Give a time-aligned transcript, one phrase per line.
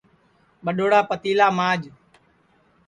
[0.63, 1.81] ٻڈؔوڑا پتیلا ماج